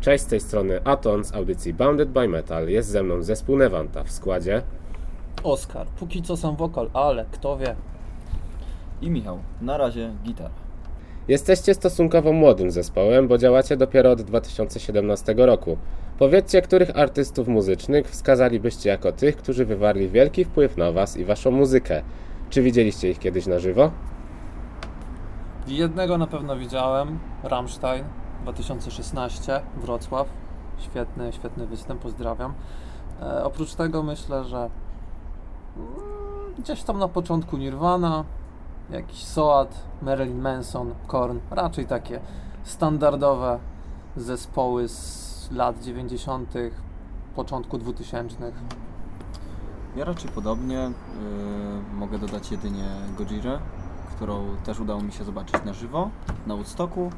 [0.00, 2.68] Cześć, z tej strony Aton z audycji Bounded by Metal.
[2.68, 4.62] Jest ze mną zespół Nevanta w składzie.
[5.42, 7.74] Oskar, póki co sam wokal, ale kto wie.
[9.02, 10.50] I Michał, na razie gitara.
[11.28, 15.76] Jesteście stosunkowo młodym zespołem, bo działacie dopiero od 2017 roku.
[16.18, 21.50] Powiedzcie, których artystów muzycznych wskazalibyście jako tych, którzy wywarli wielki wpływ na Was i Waszą
[21.50, 22.02] muzykę.
[22.50, 23.90] Czy widzieliście ich kiedyś na żywo?
[25.66, 28.04] Jednego na pewno widziałem, Rammstein
[28.42, 30.28] 2016, Wrocław.
[30.78, 32.54] Świetny, świetny występ, pozdrawiam.
[33.22, 34.70] E, oprócz tego myślę, że
[35.76, 38.24] mm, gdzieś tam na początku Nirvana,
[38.90, 42.20] jakiś Soat, Marilyn Manson, Korn, raczej takie
[42.64, 43.58] standardowe
[44.16, 46.54] zespoły z lat 90.,
[47.36, 48.52] początku 2000.
[49.96, 50.76] Ja raczej podobnie.
[50.76, 52.84] Yy, mogę dodać jedynie
[53.18, 53.58] Gojirę,
[54.16, 56.10] którą też udało mi się zobaczyć na żywo
[56.46, 57.10] na Woodstocku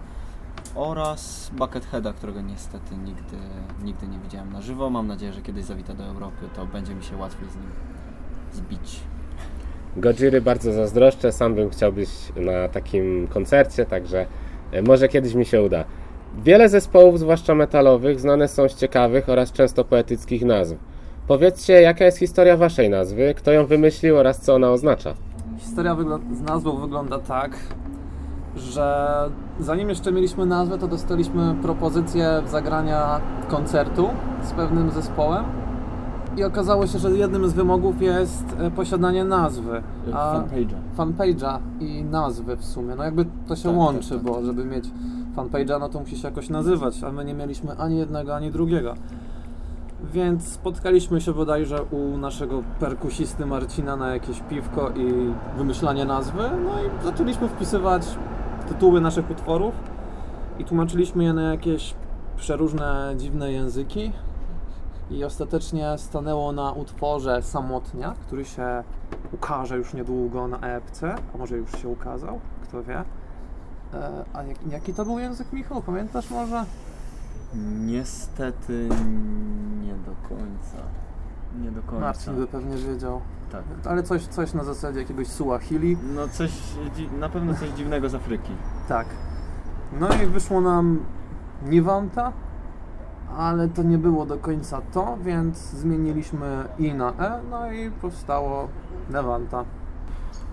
[0.74, 3.36] oraz Bucketheada, którego niestety nigdy,
[3.84, 4.90] nigdy nie widziałem na żywo.
[4.90, 7.70] Mam nadzieję, że kiedyś zawita do Europy, to będzie mi się łatwiej z nim
[8.52, 9.00] zbić.
[9.96, 14.26] Godziry bardzo zazdroszczę, sam bym chciał być na takim koncercie, także
[14.72, 15.84] e, może kiedyś mi się uda.
[16.44, 20.76] Wiele zespołów, zwłaszcza metalowych, znane są z ciekawych oraz często poetyckich nazw.
[21.26, 25.14] Powiedzcie, jaka jest historia waszej nazwy, kto ją wymyślił oraz co ona oznacza?
[25.58, 25.96] Historia
[26.32, 27.56] z nazwą wygląda tak,
[28.56, 29.08] że
[29.60, 34.08] zanim jeszcze mieliśmy nazwę, to dostaliśmy propozycję zagrania koncertu
[34.42, 35.44] z pewnym zespołem
[36.36, 39.82] i okazało się, że jednym z wymogów jest e, posiadanie nazwy.
[40.12, 40.76] A Fanpage'a.
[40.98, 42.94] fanpage'a i nazwy w sumie.
[42.94, 44.26] No jakby to się Tak, łączy, tak, tak.
[44.26, 44.84] bo żeby mieć
[45.36, 48.94] fanpage'a, no to musi się jakoś nazywać, a my nie mieliśmy ani jednego, ani drugiego.
[50.12, 55.12] Więc spotkaliśmy się bodajże u naszego perkusisty Marcina na jakieś piwko i
[55.58, 56.42] wymyślanie nazwy.
[56.64, 58.02] No i zaczęliśmy wpisywać
[58.72, 59.74] tytuły naszych utworów
[60.58, 61.94] i tłumaczyliśmy je na jakieś
[62.36, 64.12] przeróżne, dziwne języki.
[65.10, 68.84] I ostatecznie stanęło na utworze Samotnia, który się
[69.32, 73.04] ukaże już niedługo na EPC, a może już się ukazał, kto wie.
[73.94, 75.82] E, A jak, jaki to był język, Michał?
[75.82, 76.64] Pamiętasz może?
[77.86, 78.88] Niestety
[79.82, 80.78] nie do końca.
[81.60, 82.00] Nie do końca.
[82.04, 83.20] Marcin by pewnie wiedział.
[83.52, 83.62] Tak.
[83.84, 85.96] Ale coś, coś na zasadzie jakiegoś Suahili.
[86.14, 86.50] No coś,
[87.18, 88.52] na pewno coś dziwnego z Afryki.
[88.88, 89.06] Tak.
[90.00, 91.04] No i wyszło nam
[91.68, 92.32] Nivanta,
[93.38, 98.68] ale to nie było do końca to, więc zmieniliśmy i na E, no i powstało
[99.10, 99.64] Nevanta.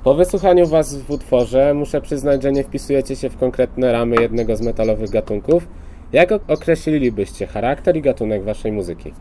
[0.04, 4.56] Po wysłuchaniu was w utworze muszę przyznać, że nie wpisujecie się w konkretne ramy jednego
[4.56, 5.68] z metalowych gatunków.
[6.14, 9.14] Jak ok- określilibyście charakter i gatunek waszej muzyki?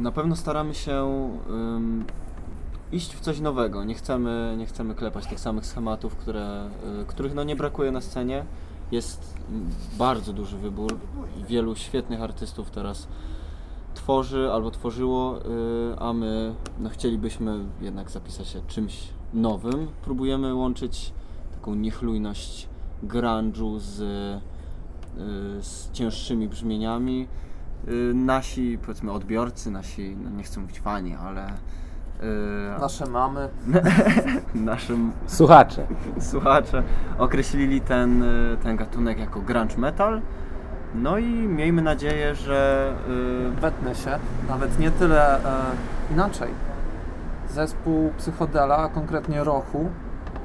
[0.00, 1.30] Na pewno staramy się
[2.92, 3.84] iść w coś nowego.
[3.84, 6.70] Nie chcemy, nie chcemy klepać tych samych schematów, które,
[7.02, 8.44] y, których no nie brakuje na scenie.
[8.92, 9.34] Jest
[9.98, 10.98] bardzo duży wybór.
[11.48, 13.08] Wielu świetnych artystów teraz
[13.94, 19.88] tworzy albo tworzyło, y, a my no, chcielibyśmy jednak zapisać się czymś nowym.
[20.02, 21.12] Próbujemy łączyć
[21.52, 22.68] taką niechlujność
[23.04, 27.28] grunge'u z, y, z cięższymi brzmieniami.
[27.88, 33.48] Y, Nasi, powiedzmy, odbiorcy, nasi, no nie chcę mówić fani, ale y, Nasze mamy.
[34.54, 35.86] naszym Słuchacze.
[36.30, 36.82] słuchacze
[37.18, 40.20] określili ten, y, ten gatunek jako grunge metal.
[40.94, 42.92] No i miejmy nadzieję, że
[43.56, 45.42] y, Wetnę się, nawet nie tyle e,
[46.12, 46.50] inaczej.
[47.50, 49.90] Zespół Psychodela, a konkretnie Rochu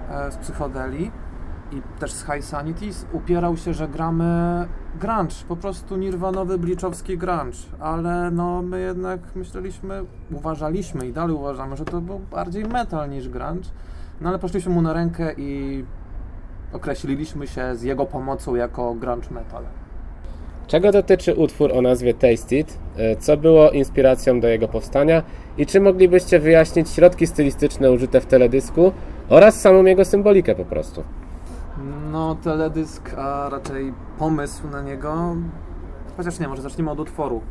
[0.10, 1.12] e, z Psychodeli
[1.72, 4.26] i też z High Sanities upierał się, że gramy
[5.00, 11.78] grunge, po prostu nirwanowy, bliczowski grunge, ale no my jednak myśleliśmy, uważaliśmy i dalej uważamy,
[11.78, 13.70] że to był bardziej metal niż grunge,
[14.22, 15.84] no ale poszliśmy mu na rękę i
[16.74, 19.64] określiliśmy się z jego pomocą jako grunge metal.
[20.68, 22.80] Czego dotyczy utwór o nazwie Taste It?
[22.98, 25.24] E, Co było inspiracją do jego powstania?
[25.58, 28.92] I czy moglibyście wyjaśnić środki stylistyczne użyte w teledysku
[29.30, 31.04] oraz samą jego symbolikę po prostu?
[32.12, 35.36] No, teledysk, a raczej pomysł na niego.
[36.18, 37.42] Chociaż nie, może zacznijmy od utworu.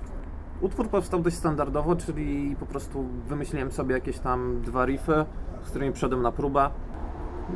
[0.61, 5.25] Utwór powstał dość standardowo, czyli po prostu wymyśliłem sobie jakieś tam dwa riffy,
[5.65, 6.71] z którymi przyszedłem na próbę.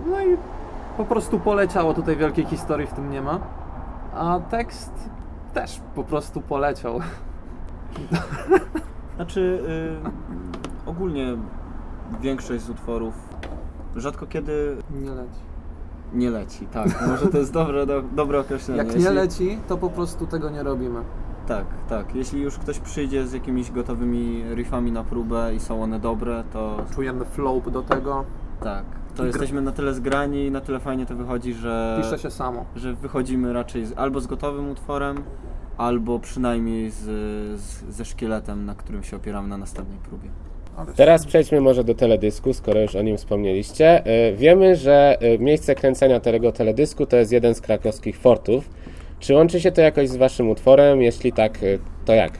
[0.06, 0.36] No i
[0.96, 1.94] po prostu poleciało.
[1.94, 3.40] Tutaj wielkiej historii w tym nie ma.
[4.14, 5.10] A tekst
[5.54, 7.00] też po prostu poleciał.
[9.16, 9.62] Znaczy,
[10.86, 11.36] y, ogólnie
[12.20, 13.14] większość z utworów
[13.96, 15.57] rzadko kiedy Nie leci.
[16.12, 16.66] Nie leci.
[16.66, 18.78] Tak, może to jest dobre, do, dobre określenie.
[18.78, 21.00] Jak nie leci, to po prostu tego nie robimy.
[21.46, 22.14] Tak, tak.
[22.14, 26.76] Jeśli już ktoś przyjdzie z jakimiś gotowymi riffami na próbę i są one dobre, to
[26.94, 28.24] Czujemy flow do tego,
[28.60, 28.84] tak.
[29.16, 32.64] To jesteśmy na tyle zgrani i na tyle fajnie to wychodzi, że, pisze się samo.
[32.76, 35.16] że wychodzimy raczej z, albo z gotowym utworem,
[35.76, 37.00] albo przynajmniej z,
[37.60, 40.30] z, ze szkieletem, na którym się opieramy na następnej próbie.
[40.78, 44.06] Ale Teraz przejdźmy może do teledysku, skoro już o nim wspomnieliście.
[44.06, 48.70] E, Wiemy, że e, miejsce kręcenia tego teledysku to jest jeden z krakowskich fortów.
[49.20, 51.02] Czy łączy się to jakoś z waszym utworem?
[51.02, 52.32] Jeśli tak, e, to jak?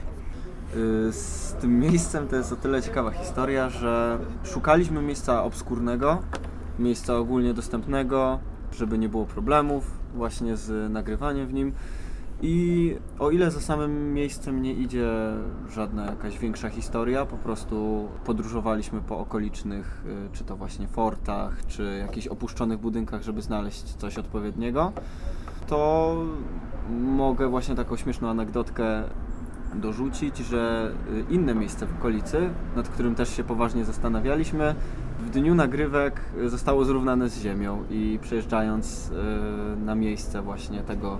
[1.11, 6.17] Z tym miejscem to jest o tyle ciekawa historia, że szukaliśmy miejsca obskurnego,
[6.79, 8.39] miejsca ogólnie dostępnego,
[8.77, 11.73] żeby nie było problemów właśnie z nagrywaniem w nim.
[12.41, 15.09] I o ile za samym miejscem nie idzie
[15.69, 21.97] żadna jakaś większa historia, po prostu podróżowaliśmy po okolicznych, y, czy to właśnie fortach, czy
[22.07, 24.91] jakichś opuszczonych budynkach, żeby znaleźć coś odpowiedniego,
[25.67, 26.15] to
[27.01, 29.03] mogę właśnie taką śmieszną anegdotkę
[29.75, 30.91] dorzucić, że
[31.29, 34.75] y, inne miejsce w okolicy, nad którym też się poważnie zastanawialiśmy,
[35.19, 41.19] w dniu nagrywek zostało zrównane z ziemią i przyjeżdżając y, na miejsce właśnie tego,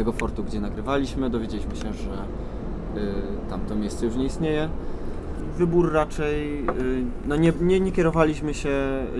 [0.00, 2.10] tego fortu, gdzie nagrywaliśmy, dowiedzieliśmy się, że
[3.00, 4.68] y, tamto miejsce już nie istnieje.
[5.58, 8.70] Wybór raczej, y, no nie, nie, nie kierowaliśmy się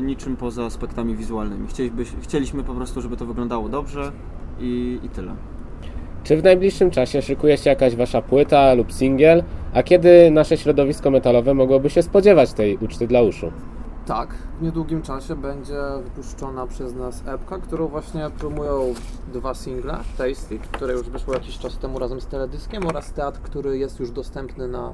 [0.03, 1.69] niczym poza aspektami wizualnymi.
[1.69, 4.12] Chcielibyś, chcieliśmy po prostu, żeby to wyglądało dobrze
[4.61, 5.32] i, i tyle.
[6.25, 9.43] Czy w najbliższym czasie szykuje się jakaś wasza płyta lub singiel?
[9.75, 13.53] A kiedy nasze środowisko metalowe mogłoby się spodziewać tej uczty dla uszu?
[14.06, 18.94] Tak, w niedługim czasie będzie wypuszczona przez nas epka, którą właśnie promują
[19.32, 23.79] dwa single, Tasty, które już wyszło jakiś czas temu razem z teledyskiem oraz Teatr, który
[23.79, 24.93] jest już dostępny na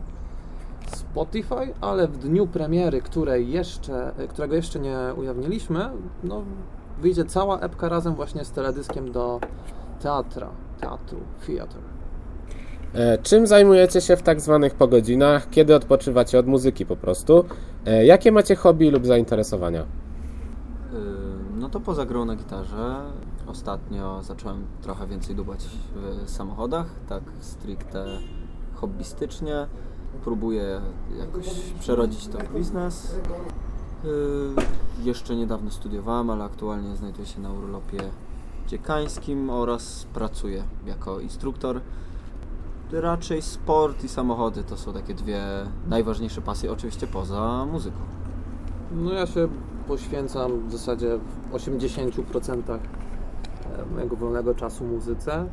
[0.93, 5.91] Spotify, ale w dniu premiery, której jeszcze, którego jeszcze nie ujawniliśmy,
[6.25, 6.43] no,
[7.01, 9.41] wyjdzie cała epka razem właśnie z teledyskiem do
[10.01, 10.49] teatra,
[10.81, 11.96] teatru, theater.
[12.97, 15.51] E, Czym zajmujecie się w tak zwanych pogodzinach?
[15.51, 17.45] Kiedy odpoczywacie od muzyki po prostu?
[17.87, 19.81] E, Jakie macie hobby lub zainteresowania?
[19.81, 20.99] Yy,
[21.59, 23.01] No to poza grą na gitarze,
[23.47, 25.65] ostatnio zacząłem trochę więcej dubać
[25.95, 28.05] w samochodach, tak stricte
[28.75, 29.67] hobbystycznie.
[30.25, 30.81] Próbuję
[31.19, 31.47] jakoś
[31.81, 33.15] przerodzić to w biznes.
[35.05, 37.99] Jeszcze niedawno studiowałem, ale aktualnie znajduję się na urlopie
[38.69, 41.81] dziekańskim oraz pracuję jako instruktor.
[42.93, 45.41] Raczej sport i samochody to są takie dwie
[45.87, 47.99] najważniejsze pasje, oczywiście poza muzyką.
[48.93, 49.49] No ja się
[49.89, 51.19] poświęcam w zasadzie
[51.51, 52.79] w 80%
[53.95, 55.47] mojego wolnego czasu muzyce.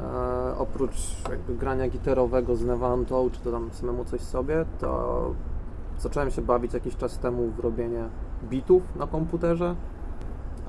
[0.00, 1.16] E, oprócz
[1.48, 5.34] grania gitarowego z Nevantą, czy to tam samemu coś sobie, to
[5.98, 8.08] zacząłem się bawić jakiś czas temu w robienie
[8.44, 9.74] bitów na komputerze.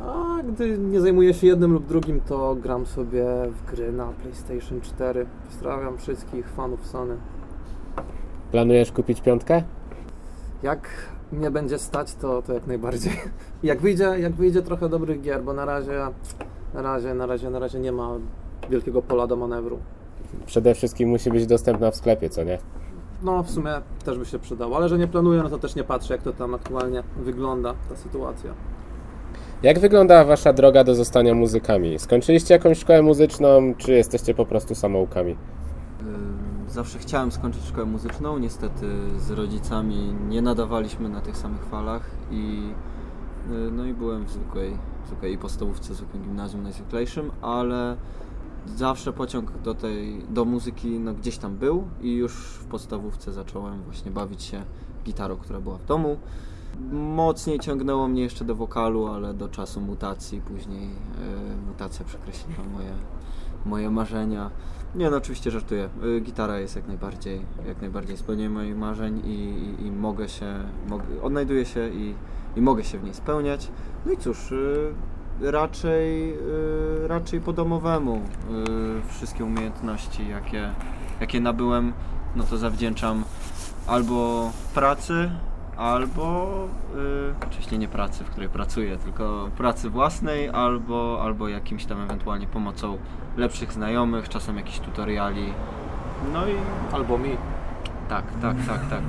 [0.02, 4.82] A gdy nie zajmuję się jednym lub drugim, to gram sobie w gry na PlayStation
[4.82, 5.26] 4.
[5.46, 7.18] Pozdrawiam wszystkich fanów Sony.
[8.52, 9.64] Planujesz kupić piątkę?
[10.64, 10.90] Jak
[11.32, 13.14] mnie będzie stać, to, to jak najbardziej.
[13.64, 16.08] Jak wyjdzie, jak wyjdzie trochę dobrych gier, bo na razie,
[16.74, 18.10] na razie, na razie, na razie nie ma
[18.70, 19.80] wielkiego pola do manewru.
[20.46, 22.58] Przede wszystkim musi być dostępna w sklepie, co nie?
[23.24, 23.72] No, w sumie
[24.06, 26.34] też by się przydało, ale że nie planuję, no to też nie patrzę, jak to
[26.34, 28.54] tam aktualnie wygląda ta sytuacja.
[29.64, 32.00] Jak wygląda wasza droga do zostania muzykami?
[32.00, 35.36] Skończyliście jakąś szkołę muzyczną, czy jesteście po prostu samoukami?
[36.68, 38.86] Zawsze chciałem skończyć szkołę muzyczną, niestety
[39.20, 42.70] z rodzicami nie nadawaliśmy na tych samych falach i
[43.52, 44.78] y, no i byłem w zwykłej,
[45.08, 47.98] zwykłej i podstawówce, zwykłym gimnazjum najzwyklejszym, ale
[48.66, 53.84] zawsze pociąg do tej, do muzyki no gdzieś tam był i już w podstawówce zacząłem
[53.84, 54.64] właśnie bawić się
[55.06, 56.18] gitarą, która była w domu.
[56.92, 62.94] Mocniej ciągnęło mnie jeszcze do wokalu, ale do czasu mutacji, później y, mutacja przekreśliła moje,
[63.66, 64.52] moje marzenia.
[64.96, 65.90] Nie, no oczywiście żartuję.
[66.04, 69.30] Y, Gitara jest jak najbardziej, jak najbardziej spełnieniem moich marzeń i,
[69.82, 70.54] i, i mogę się,
[70.90, 72.16] mogę, odnajduję się i,
[72.56, 73.72] i mogę się w niej spełniać.
[74.06, 74.94] No i cóż, y,
[75.42, 78.22] raczej, y, raczej po domowemu y,
[79.10, 80.70] wszystkie umiejętności, jakie,
[81.22, 81.94] jakie nabyłem,
[82.36, 83.24] no to zawdzięczam
[83.88, 85.30] albo pracy,
[85.78, 86.50] albo
[86.96, 92.48] y, oczywiście nie pracy, w której pracuję, tylko pracy własnej, albo, albo jakimś tam ewentualnie
[92.48, 92.98] pomocą
[93.38, 95.54] lepszych znajomych, czasem jakichś tutoriali.
[96.34, 96.52] No i
[96.94, 97.30] Albo mi.
[98.10, 99.00] tak, tak, tak, tak.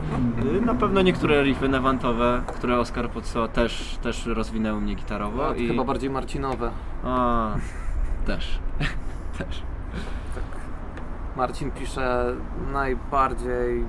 [0.57, 5.49] Y, Na pewno niektóre riffy newantowe, które Oskar podsyła, też, też rozwinęły mnie gitarowo.
[5.49, 5.69] A, i...
[5.69, 6.71] Chyba bardziej Marcinowe.
[7.05, 7.51] A,
[8.27, 8.59] też.
[9.39, 9.63] też.
[11.37, 12.35] Marcin pisze
[12.73, 13.85] najbardziej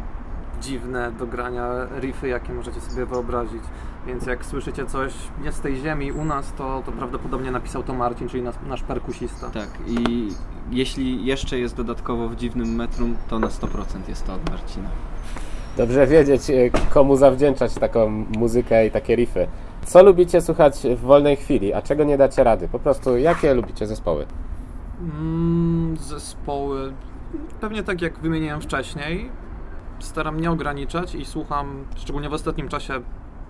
[0.62, 1.68] dziwne do grania
[2.00, 3.64] riffy, jakie możecie sobie wyobrazić.
[4.08, 5.14] Więc jak słyszycie coś
[5.44, 8.84] nie z tej ziemi u nas, to, to prawdopodobnie napisał to Marcin, czyli nas, nasz
[8.84, 9.50] perkusista.
[9.50, 10.30] Tak, i
[10.72, 13.68] jeśli jeszcze jest dodatkowo w dziwnym metrum, to na 100%
[14.08, 14.90] jest to od Marcina.
[15.78, 19.48] Dobrze wiedzieć, e, komu zawdzięczać taką muzykę i takie riffy.
[19.86, 22.68] Co lubicie słuchać w wolnej chwili, a czego nie dacie rady?
[22.68, 24.26] Po prostu, jakie lubicie zespoły?
[25.02, 26.94] Mm, zespoły.
[27.62, 29.30] pewnie tak jak wymieniłem wcześniej,
[30.00, 33.02] staram nie ograniczać i słucham, szczególnie w ostatnim czasie,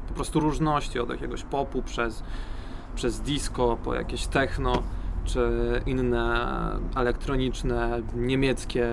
[0.07, 2.23] po prostu różności od jakiegoś popu przez,
[2.95, 4.73] przez disco, po jakieś techno,
[5.25, 5.51] czy
[5.85, 6.49] inne
[6.95, 8.87] elektroniczne, niemieckie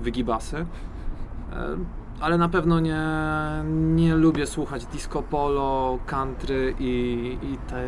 [0.00, 0.56] wygibasy.
[1.52, 1.76] E,
[2.20, 3.02] Ale na pewno nie,
[3.70, 7.84] nie lubię słuchać disco polo, country i, i te.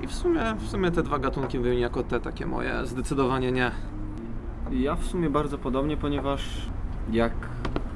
[0.00, 2.86] I w sumie, w sumie te dwa gatunki wymienię jako te takie moje.
[2.86, 3.70] Zdecydowanie nie.
[4.70, 6.70] Ja w sumie bardzo podobnie, ponieważ
[7.12, 7.32] jak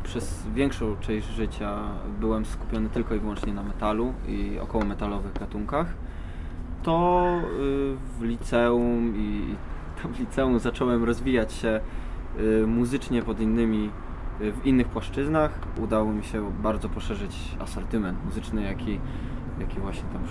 [0.08, 1.78] przez większą część życia
[2.20, 5.86] byłem skupiony tylko i wyłącznie na metalu i około metalowych gatunkach,
[6.82, 9.54] to y, w liceum i
[10.02, 11.80] tam w liceum zacząłem rozwijać się
[12.40, 13.90] y, muzycznie pod innymi,
[14.40, 15.58] y, w innych płaszczyznach.
[15.82, 19.00] Udało mi się bardzo poszerzyć asortyment muzyczny, jaki,
[19.60, 20.22] jaki właśnie tam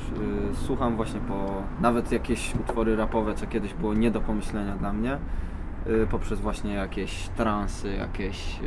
[0.53, 5.17] słucham właśnie po nawet jakieś utwory rapowe, co kiedyś było nie do pomyślenia dla mnie
[6.11, 8.63] poprzez właśnie jakieś transy, jakieś y,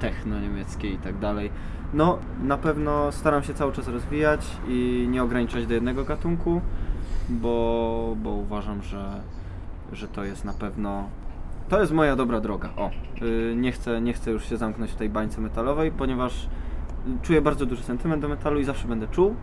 [0.00, 1.50] techno niemieckie i tak dalej.
[1.94, 6.60] No, na pewno staram się cały czas rozwijać i nie ograniczać do jednego gatunku,
[7.28, 9.20] bo, bo uważam, że,
[9.92, 11.08] że to jest na pewno
[11.68, 12.68] to jest moja dobra droga.
[12.76, 12.90] O,
[13.22, 16.48] y, nie chcę, nie chcę już się zamknąć w tej bańce metalowej, ponieważ
[17.22, 19.34] czuję bardzo duży sentyment do metalu i zawsze będę czuł,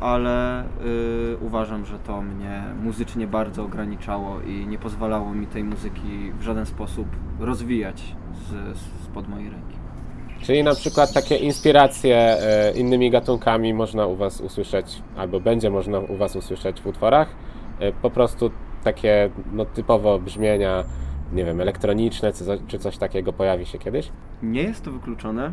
[0.00, 0.66] ale y,
[1.40, 6.66] uważam, że to mnie muzycznie bardzo ograniczało i nie pozwalało mi tej muzyki w żaden
[6.66, 7.06] sposób
[7.40, 8.16] rozwijać
[8.48, 9.76] z, spod mojej ręki.
[10.42, 15.98] Czyli na przykład takie inspiracje e, innymi gatunkami można u Was usłyszeć, albo będzie można
[15.98, 17.28] u Was usłyszeć w utworach.
[17.80, 18.50] E, Po prostu
[18.84, 20.84] takie no, typowo brzmienia,
[21.32, 24.12] nie wiem, elektroniczne, czy, czy coś takiego pojawi się kiedyś?
[24.42, 25.52] Nie jest to wykluczone,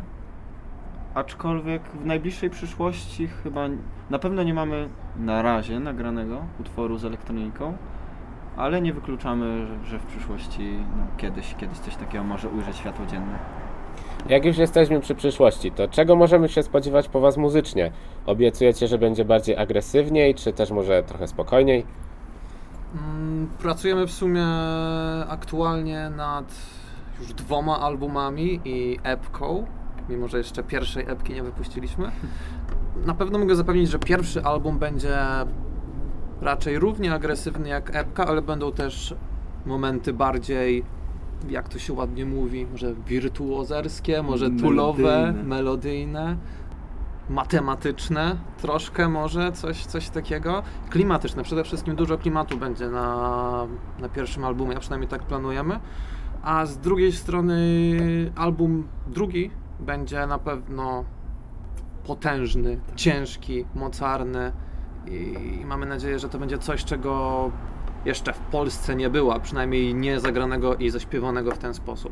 [1.18, 3.68] aczkolwiek w najbliższej przyszłości chyba
[4.10, 7.78] na pewno nie mamy na razie nagranego utworu z elektroniką,
[8.58, 13.06] ale nie wykluczamy, że, że w przyszłości no, kiedyś, kiedyś coś takiego może ujrzeć światło
[13.06, 13.40] dzienne.
[14.30, 17.92] Jak już jesteśmy przy przyszłości, to czego możemy się spodziewać po Was muzycznie?
[18.26, 21.86] Obiecujecie, że będzie bardziej agresywniej, czy też może trochę spokojniej?
[22.96, 24.46] Mm, Pracujemy w sumie
[25.30, 26.56] aktualnie nad
[27.20, 29.66] już dwoma albumami i epką,
[30.10, 32.12] mimo że jeszcze pierwszej epki nie wypuściliśmy.
[33.06, 35.18] Na pewno mogę zapewnić, że pierwszy album będzie
[36.42, 39.16] raczej równie agresywny jak epka, ale będą też
[39.66, 40.84] momenty bardziej,
[41.50, 46.38] jak to się ładnie mówi, może wirtuozerskie, może tulowe, Melodyjne.
[47.30, 50.64] matematyczne, troszkę może, coś, coś takiego.
[50.90, 53.68] Klimatyczne, przede wszystkim dużo klimatu będzie na,
[54.00, 55.80] na pierwszym albumie, a przynajmniej tak planujemy.
[56.44, 57.62] A z drugiej strony
[58.36, 61.04] album drugi będzie na pewno
[62.08, 64.52] potężny, ciężki, mocarny
[65.08, 67.52] i mamy nadzieję, że to będzie coś, czego
[68.06, 72.12] jeszcze w Polsce nie było, a przynajmniej nie zagranego i zaśpiewanego w ten sposób.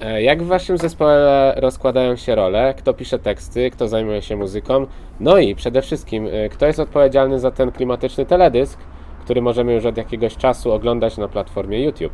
[0.00, 2.74] E, Jak w Waszym zespole rozkładają się role?
[2.78, 4.86] Kto pisze teksty, kto zajmuje się muzyką?
[5.20, 8.78] No i przede wszystkim, e, kto jest odpowiedzialny za ten klimatyczny teledysk,
[9.24, 12.12] który możemy już od jakiegoś czasu oglądać na platformie YouTube?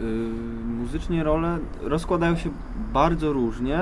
[0.00, 0.06] Yy,
[0.64, 2.50] muzycznie role rozkładają się
[2.92, 3.80] bardzo różnie.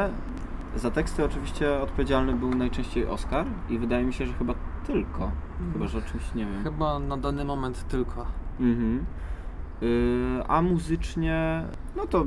[0.77, 4.55] Za teksty oczywiście odpowiedzialny był najczęściej Oscar i wydaje mi się, że chyba
[4.87, 5.31] tylko.
[5.73, 6.65] Chyba, że oczywiście nie wiem.
[6.65, 8.27] Chyba na dany moment tylko.
[8.61, 9.05] Mhm.
[9.81, 9.89] Yy,
[10.49, 11.65] a muzycznie,
[11.97, 12.25] no to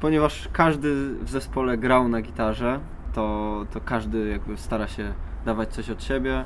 [0.00, 2.80] ponieważ każdy w zespole grał na gitarze,
[3.12, 5.12] to, to każdy jakby stara się
[5.44, 6.44] dawać coś od siebie.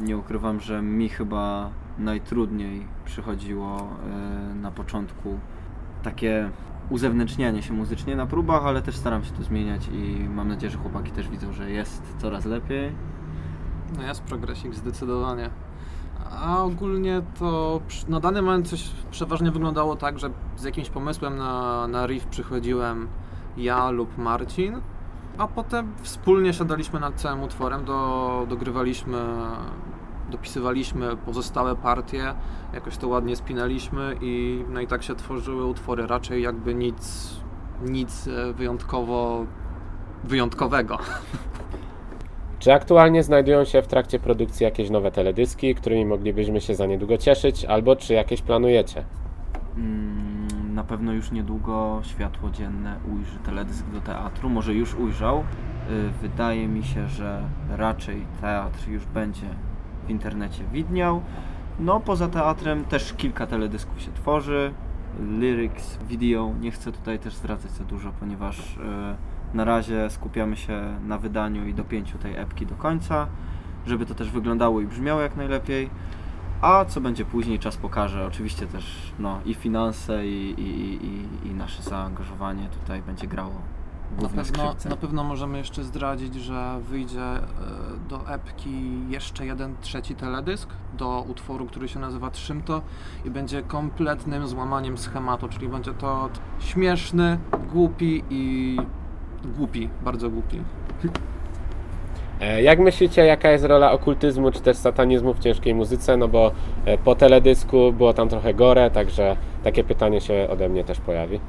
[0.00, 3.88] Nie ukrywam, że mi chyba najtrudniej przychodziło
[4.48, 5.38] yy, na początku
[6.06, 6.50] takie
[6.90, 10.78] uzewnętrznianie się muzycznie na próbach, ale też staram się to zmieniać i mam nadzieję, że
[10.78, 12.92] chłopaki też widzą, że jest coraz lepiej.
[13.96, 15.50] No jest progresik zdecydowanie.
[16.30, 21.86] A ogólnie to na dany moment coś przeważnie wyglądało tak, że z jakimś pomysłem na,
[21.88, 23.08] na riff przychodziłem
[23.56, 24.80] ja lub Marcin,
[25.38, 29.18] a potem wspólnie siadaliśmy nad całym utworem, do, dogrywaliśmy,
[30.30, 32.34] dopisywaliśmy pozostałe partie,
[32.74, 37.30] jakoś to ładnie spinaliśmy i no i tak się tworzyły utwory, raczej jakby nic,
[37.82, 39.46] nic e, wyjątkowo
[40.24, 40.98] wyjątkowego.
[42.58, 47.18] Czy aktualnie znajdują się w trakcie produkcji jakieś nowe teledyski, którymi moglibyśmy się za niedługo
[47.18, 49.04] cieszyć, albo czy jakieś planujecie?
[49.76, 54.48] Mm, Na pewno już niedługo światło dzienne ujrzy teledysk do teatru.
[54.48, 55.38] Może już ujrzał.
[55.38, 55.44] Y,
[56.22, 59.46] Wydaje mi się, że raczej teatr już będzie
[60.06, 61.22] w internecie widniał.
[61.80, 64.74] No, poza teatrem też kilka teledysków się tworzy.
[65.20, 66.52] Lyrics, video.
[66.60, 68.80] Nie chcę tutaj też zdradzać za dużo, ponieważ y,
[69.54, 73.26] na razie skupiamy się na wydaniu i dopięciu tej epki do końca,
[73.86, 75.90] żeby to też wyglądało i brzmiało jak najlepiej.
[76.60, 78.26] A co będzie później, czas pokaże.
[78.26, 83.75] Oczywiście też no, i finanse, i, i, i, i nasze zaangażowanie tutaj będzie grało
[84.22, 84.88] Na pewno, skrzypce.
[84.88, 87.40] na pewno możemy jeszcze zdradzić, że wyjdzie e,
[88.08, 88.70] do epki
[89.08, 92.80] jeszcze jeden trzeci teledysk do utworu, który się nazywa Trzymto
[93.24, 96.28] i będzie kompletnym złamaniem schematu, czyli będzie to
[96.60, 97.38] śmieszny,
[97.72, 98.76] głupi i
[99.56, 100.60] głupi, bardzo głupi.
[102.40, 106.16] E, Jak myślicie, jaka jest rola okultyzmu czy też satanizmu w ciężkiej muzyce?
[106.16, 106.50] No bo
[106.84, 111.40] e, po teledysku było tam trochę gore, także takie pytanie się ode mnie też pojawi.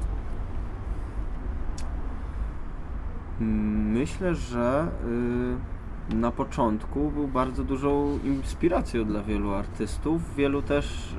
[3.40, 4.88] Myślę, że
[6.12, 10.34] y, na początku był bardzo dużą inspiracją dla wielu artystów.
[10.36, 11.12] Wielu też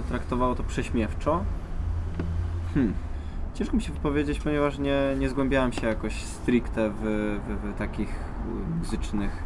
[0.00, 1.44] y, traktowało to prześmiewczo.
[2.74, 2.94] Hmm.
[3.54, 7.00] Ciężko mi się wypowiedzieć, ponieważ nie, nie zgłębiałem się jakoś stricte w,
[7.48, 8.14] w, w takich
[8.78, 9.42] muzycznych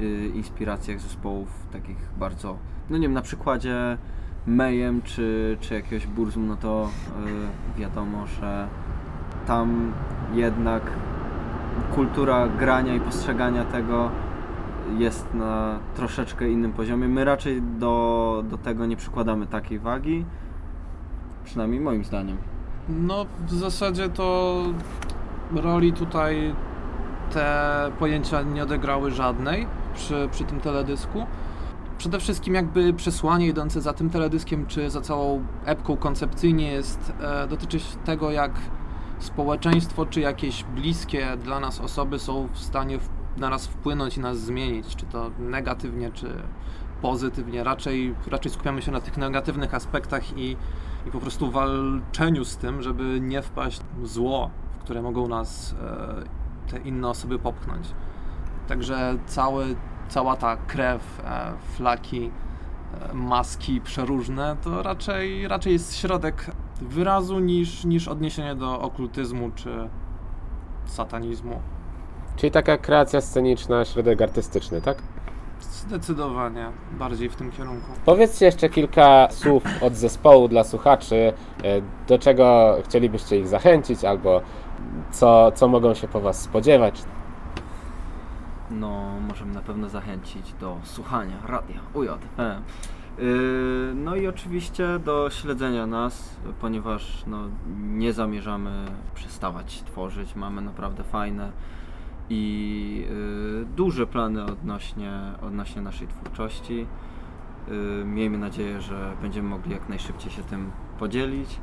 [0.00, 2.56] y, inspiracjach zespołów, takich bardzo,
[2.90, 3.98] no nie wiem, na przykładzie
[4.46, 6.90] Mayhem czy, czy jakiegoś Burzum, no to
[7.76, 8.68] wiadomo, że
[9.46, 9.92] tam
[10.34, 10.82] jednak
[11.94, 14.10] kultura grania i postrzegania tego
[14.98, 17.08] jest na troszeczkę innym poziomie.
[17.08, 20.24] My raczej do, do tego nie przykładamy takiej wagi,
[21.44, 22.36] przynajmniej moim zdaniem.
[22.88, 24.62] No, w zasadzie to
[25.54, 26.54] roli tutaj
[27.32, 31.26] te pojęcia nie odegrały żadnej przy, przy tym teledysku.
[31.98, 37.46] Przede wszystkim jakby przesłanie idące za tym teledyskiem, czy za całą epką koncepcyjnie jest, e,
[37.46, 38.52] dotyczy tego, jak
[39.18, 42.98] społeczeństwo, czy jakieś bliskie dla nas osoby są w stanie
[43.36, 46.42] na nas wpłynąć i nas zmienić, czy to negatywnie, czy
[47.02, 47.64] pozytywnie.
[47.64, 50.56] Raczej, raczej skupiamy się na tych negatywnych aspektach i,
[51.06, 55.74] i po prostu walczeniu z tym, żeby nie wpaść w zło, w które mogą nas
[55.82, 57.94] e, te inne osoby popchnąć.
[58.68, 59.76] Także cały,
[60.08, 62.30] cała ta krew, e, flaki,
[63.10, 69.88] e, maski przeróżne, to raczej, raczej jest środek wyrazu niż, niż odniesienie do okultyzmu czy
[70.86, 71.60] satanizmu.
[72.36, 75.02] Czyli taka kreacja sceniczna, środek artystyczny, tak?
[75.60, 77.86] Zdecydowanie bardziej w tym kierunku.
[78.04, 81.32] Powiedzcie jeszcze kilka słów od zespołu dla słuchaczy,
[81.64, 84.40] e, do czego chcielibyście ich zachęcić, albo
[85.10, 87.02] co, co mogą się po Was spodziewać.
[88.70, 92.62] No, możemy na pewno zachęcić do słuchania radia UJFM.
[93.18, 97.38] Yy, No i oczywiście do śledzenia nas, ponieważ no,
[97.78, 100.34] nie zamierzamy przestawać tworzyć.
[100.34, 101.52] Mamy naprawdę fajne
[102.30, 106.86] i yy, duże plany odnośnie, odnośnie naszej twórczości.
[107.68, 111.60] Yy, Miejmy nadzieję, że będziemy mogli jak najszybciej się tym podzielić.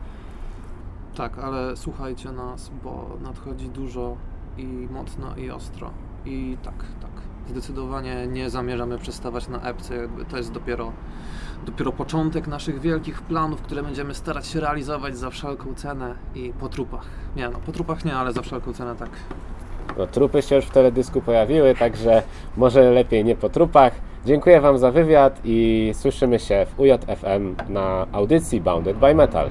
[1.15, 4.17] Tak, ale słuchajcie nas, bo nadchodzi dużo
[4.57, 5.91] i mocno i ostro.
[6.25, 7.32] I tak, tak.
[7.49, 9.93] Zdecydowanie nie zamierzamy przestawać na epce.
[10.29, 10.91] To jest dopiero,
[11.65, 16.69] dopiero początek naszych wielkich planów, które będziemy starać się realizować za wszelką cenę i po
[16.69, 17.05] trupach.
[17.35, 19.09] Nie no, po trupach nie, ale za wszelką cenę tak.
[19.97, 22.23] No, trupy się już w teledysku pojawiły, także
[22.57, 23.93] może lepiej nie po trupach.
[24.25, 29.49] Dziękuję Wam za wywiad i słyszymy się w UJFM na audycji Bounded by Metal.